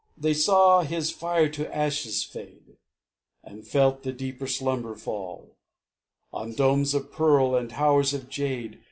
They 0.17 0.33
saw 0.33 0.81
his 0.81 1.11
fire 1.11 1.47
to 1.49 1.71
ashes 1.77 2.23
fade, 2.23 2.75
And 3.43 3.67
felt 3.67 4.01
the 4.01 4.11
deeper 4.11 4.47
slumber 4.47 4.95
fall 4.95 5.57
On 6.33 6.53
domes 6.55 6.95
of 6.95 7.11
pearl 7.11 7.55
and 7.55 7.69
towers 7.69 8.11
of 8.15 8.27
jade. 8.27 8.79